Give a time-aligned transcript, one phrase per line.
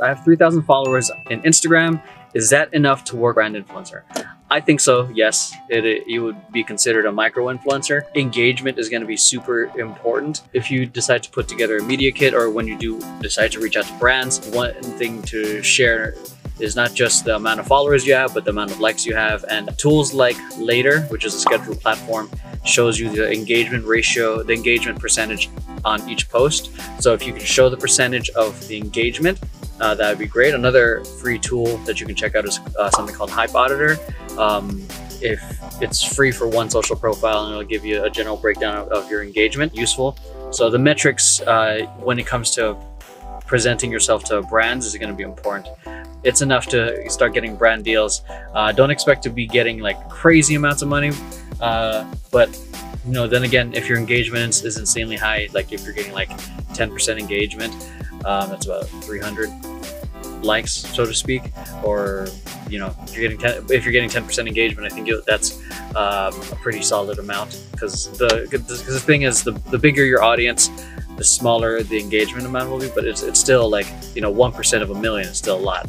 [0.00, 2.02] I have 3,000 followers in Instagram.
[2.32, 4.04] Is that enough to work brand influencer?
[4.50, 5.06] I think so.
[5.12, 8.04] Yes, it, it you would be considered a micro influencer.
[8.14, 12.10] Engagement is going to be super important if you decide to put together a media
[12.10, 14.48] kit or when you do decide to reach out to brands.
[14.48, 16.14] One thing to share
[16.58, 19.14] is not just the amount of followers you have, but the amount of likes you
[19.14, 19.44] have.
[19.50, 22.30] And tools like Later, which is a schedule platform,
[22.64, 25.50] shows you the engagement ratio, the engagement percentage
[25.84, 26.70] on each post.
[26.98, 29.38] So if you can show the percentage of the engagement,
[29.82, 30.54] uh, that would be great.
[30.54, 33.98] Another free tool that you can check out is uh, something called HypeAuditor.
[34.38, 34.80] Um,
[35.20, 35.42] if
[35.82, 39.10] it's free for one social profile and it'll give you a general breakdown of, of
[39.10, 40.16] your engagement, useful.
[40.52, 42.76] So the metrics uh, when it comes to
[43.44, 45.66] presenting yourself to brands is going to be important.
[46.22, 48.22] It's enough to start getting brand deals.
[48.54, 51.10] Uh, don't expect to be getting like crazy amounts of money,
[51.60, 52.48] uh, but
[53.04, 56.30] you know, then again, if your engagement is insanely high, like if you're getting like
[56.74, 57.74] 10% engagement,
[58.24, 59.50] um, that's about 300
[60.42, 61.42] likes, so to speak,
[61.82, 62.28] or
[62.68, 65.58] you know, if you're getting 10, if you're getting 10% engagement, I think that's
[65.94, 70.22] um, a pretty solid amount because the because the thing is the the bigger your
[70.22, 70.70] audience,
[71.16, 74.52] the smaller the engagement amount will be, but it's it's still like you know one
[74.52, 75.88] percent of a million is still a lot.